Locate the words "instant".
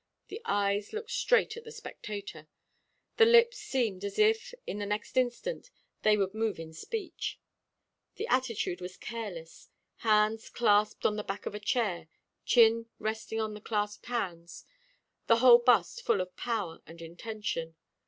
5.15-5.69